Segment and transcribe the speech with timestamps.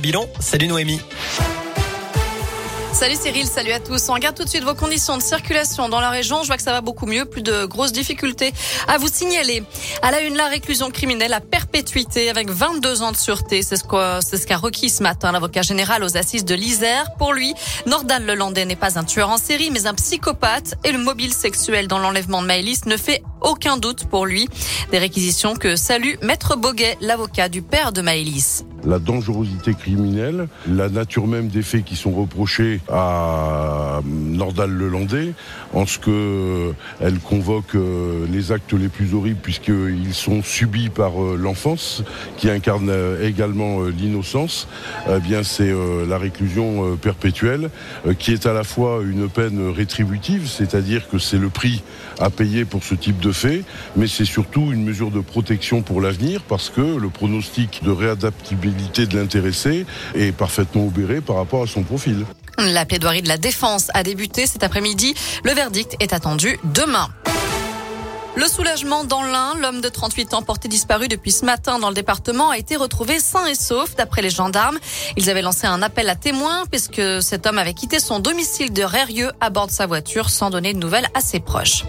[0.00, 1.00] Bilan, salut Noémie.
[2.92, 4.08] Salut Cyril, salut à tous.
[4.08, 6.42] On regarde tout de suite vos conditions de circulation dans la région.
[6.42, 8.52] Je vois que ça va beaucoup mieux, plus de grosses difficultés
[8.86, 9.64] à vous signaler.
[10.00, 13.62] À la une, la réclusion criminelle à perpétuité avec 22 ans de sûreté.
[13.62, 17.16] C'est ce qu'a ce qu'a requis ce matin l'avocat général aux assises de l'Isère.
[17.18, 17.54] Pour lui,
[17.86, 21.88] Nordan Lelandais n'est pas un tueur en série, mais un psychopathe et le mobile sexuel
[21.88, 24.48] dans l'enlèvement de Maëlys ne fait aucun doute pour lui.
[24.92, 30.88] Des réquisitions que salue Maître Boguet, l'avocat du père de Maëlys la dangerosité criminelle, la
[30.88, 35.34] nature même des faits qui sont reprochés à Nordal Lelandais,
[35.74, 41.22] en ce que elle convoque euh, les actes les plus horribles puisqu'ils sont subis par
[41.22, 42.02] euh, l'enfance
[42.38, 44.68] qui incarne euh, également l'innocence.
[45.08, 45.72] Eh bien, c'est
[46.08, 47.70] la réclusion perpétuelle
[48.18, 51.82] qui est à la fois une peine rétributive, c'est-à-dire que c'est le prix
[52.18, 53.64] à payer pour ce type de fait,
[53.96, 58.77] mais c'est surtout une mesure de protection pour l'avenir parce que le pronostic de réadaptabilité
[59.06, 62.24] de l'intéressé est parfaitement obéré par rapport à son profil.
[62.58, 65.14] La plaidoirie de la défense a débuté cet après-midi.
[65.44, 67.08] Le verdict est attendu demain.
[68.38, 71.94] Le soulagement dans l'Ain, l'homme de 38 ans porté disparu depuis ce matin dans le
[71.96, 74.78] département a été retrouvé sain et sauf d'après les gendarmes.
[75.16, 78.84] Ils avaient lancé un appel à témoins puisque cet homme avait quitté son domicile de
[78.84, 81.82] Rérieux à bord de sa voiture sans donner de nouvelles à ses proches.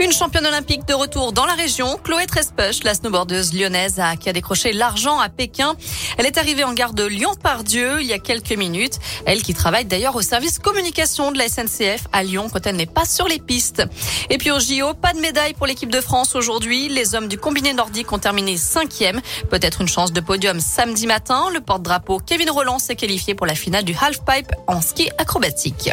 [0.00, 4.32] Une championne olympique de retour dans la région, Chloé Trespech, la snowboardeuse lyonnaise qui a
[4.32, 5.76] décroché l'argent à Pékin.
[6.18, 8.98] Elle est arrivée en gare de Lyon-Pardieu il y a quelques minutes.
[9.26, 12.86] Elle qui travaille d'ailleurs au service communication de la SNCF à Lyon quand elle n'est
[12.86, 13.84] pas sur les pistes.
[14.28, 16.88] Et puis au JO, pas de médaille pour l'équipe de France aujourd'hui.
[16.88, 19.20] Les hommes du combiné nordique ont terminé cinquième.
[19.50, 21.48] Peut-être une chance de podium samedi matin.
[21.52, 25.90] Le porte-drapeau Kevin Roland s'est qualifié pour la finale du half-pipe en ski acrobatique.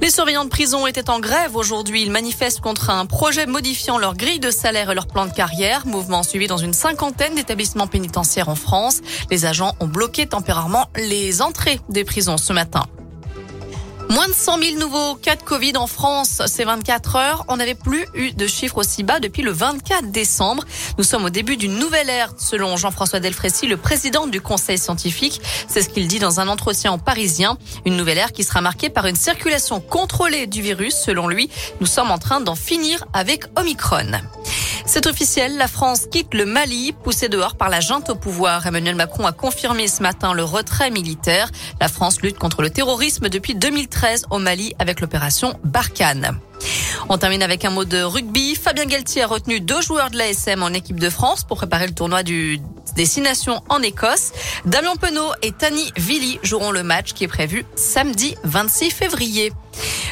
[0.00, 2.02] Les surveillants de prison étaient en grève aujourd'hui.
[2.02, 5.86] Ils manifestent contre un projet modifiant leur grille de salaire et leur plan de carrière.
[5.86, 9.00] Mouvement suivi dans une cinquantaine d'établissements pénitentiaires en France.
[9.30, 12.86] Les agents ont bloqué temporairement les entrées des prisons ce matin.
[14.12, 17.44] Moins de 100 000 nouveaux cas de Covid en France ces 24 heures.
[17.48, 20.64] On n'avait plus eu de chiffres aussi bas depuis le 24 décembre.
[20.98, 25.40] Nous sommes au début d'une nouvelle ère, selon Jean-François Delfrécy, le président du Conseil scientifique.
[25.66, 27.56] C'est ce qu'il dit dans un entretien en Parisien.
[27.86, 30.94] Une nouvelle ère qui sera marquée par une circulation contrôlée du virus.
[30.94, 31.48] Selon lui,
[31.80, 34.20] nous sommes en train d'en finir avec Omicron.
[34.84, 38.66] C'est officiel, la France quitte le Mali, poussée dehors par la junte au pouvoir.
[38.66, 41.50] Emmanuel Macron a confirmé ce matin le retrait militaire.
[41.80, 46.38] La France lutte contre le terrorisme depuis 2013 au Mali avec l'opération Barkhane.
[47.08, 48.54] On termine avec un mot de rugby.
[48.54, 51.94] Fabien Galtier a retenu deux joueurs de l'ASM en équipe de France pour préparer le
[51.94, 52.60] tournoi du
[52.96, 54.32] Destination en Écosse.
[54.64, 59.52] Damien Penaud et Tani Villi joueront le match qui est prévu samedi 26 février.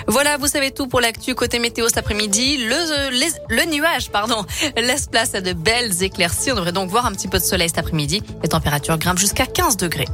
[0.06, 2.59] Voilà, vous savez tout pour l'actu côté météo cet après-midi.
[2.59, 4.44] Le, nuage, pardon,
[4.77, 6.53] laisse place à de belles éclaircies.
[6.53, 8.22] On devrait donc voir un petit peu de soleil cet après-midi.
[8.43, 10.09] Les températures grimpent jusqu'à 15 degrés.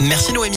[0.00, 0.44] Merci Noémie.